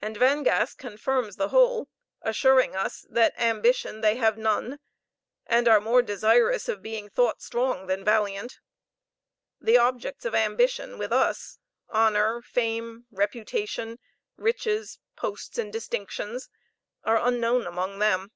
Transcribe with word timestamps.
And 0.00 0.16
Vane 0.16 0.42
gas 0.42 0.74
confirms 0.74 1.36
the 1.36 1.48
whole, 1.48 1.90
assuring 2.22 2.74
us 2.74 3.04
that 3.10 3.34
"ambition 3.38 4.00
they 4.00 4.16
have 4.16 4.38
none, 4.38 4.78
and 5.44 5.68
are 5.68 5.82
more 5.82 6.00
desirous 6.00 6.66
of 6.66 6.80
being 6.80 7.10
thought 7.10 7.42
strong 7.42 7.86
than 7.86 8.06
valiant. 8.06 8.60
The 9.60 9.76
objects 9.76 10.24
of 10.24 10.34
ambition 10.34 10.96
with 10.96 11.12
us 11.12 11.58
honor, 11.90 12.40
fame, 12.40 13.04
reputation, 13.10 13.98
riches, 14.38 14.98
posts, 15.14 15.58
and 15.58 15.70
distinctions 15.70 16.48
are 17.04 17.18
unknown 17.20 17.66
among 17.66 17.98
them. 17.98 18.32